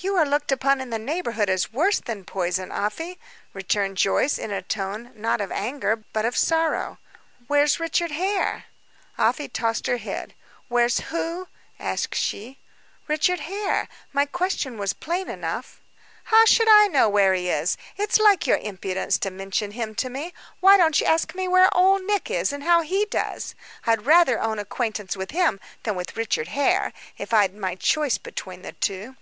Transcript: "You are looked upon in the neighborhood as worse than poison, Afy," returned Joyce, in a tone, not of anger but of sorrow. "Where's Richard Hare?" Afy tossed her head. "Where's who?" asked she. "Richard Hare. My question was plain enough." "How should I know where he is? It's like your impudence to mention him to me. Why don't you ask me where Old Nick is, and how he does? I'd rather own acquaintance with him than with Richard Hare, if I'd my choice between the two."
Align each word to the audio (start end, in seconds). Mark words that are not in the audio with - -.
"You 0.00 0.14
are 0.14 0.24
looked 0.24 0.52
upon 0.52 0.80
in 0.80 0.90
the 0.90 0.98
neighborhood 1.00 1.50
as 1.50 1.72
worse 1.72 1.98
than 1.98 2.24
poison, 2.24 2.70
Afy," 2.70 3.18
returned 3.52 3.96
Joyce, 3.96 4.38
in 4.38 4.52
a 4.52 4.62
tone, 4.62 5.10
not 5.16 5.40
of 5.40 5.50
anger 5.50 5.96
but 6.12 6.24
of 6.24 6.36
sorrow. 6.36 6.98
"Where's 7.48 7.80
Richard 7.80 8.12
Hare?" 8.12 8.66
Afy 9.18 9.48
tossed 9.48 9.88
her 9.88 9.96
head. 9.96 10.34
"Where's 10.68 11.00
who?" 11.00 11.48
asked 11.80 12.14
she. 12.14 12.58
"Richard 13.08 13.40
Hare. 13.40 13.88
My 14.12 14.24
question 14.24 14.78
was 14.78 14.92
plain 14.92 15.28
enough." 15.28 15.80
"How 16.26 16.44
should 16.44 16.68
I 16.68 16.86
know 16.86 17.08
where 17.08 17.34
he 17.34 17.48
is? 17.50 17.76
It's 17.96 18.20
like 18.20 18.46
your 18.46 18.58
impudence 18.58 19.18
to 19.18 19.32
mention 19.32 19.72
him 19.72 19.96
to 19.96 20.08
me. 20.08 20.32
Why 20.60 20.76
don't 20.76 21.00
you 21.00 21.08
ask 21.08 21.34
me 21.34 21.48
where 21.48 21.76
Old 21.76 22.02
Nick 22.04 22.30
is, 22.30 22.52
and 22.52 22.62
how 22.62 22.82
he 22.82 23.04
does? 23.06 23.56
I'd 23.84 24.06
rather 24.06 24.38
own 24.40 24.60
acquaintance 24.60 25.16
with 25.16 25.32
him 25.32 25.58
than 25.82 25.96
with 25.96 26.16
Richard 26.16 26.46
Hare, 26.46 26.92
if 27.16 27.34
I'd 27.34 27.52
my 27.52 27.74
choice 27.74 28.16
between 28.16 28.62
the 28.62 28.74
two." 28.74 29.16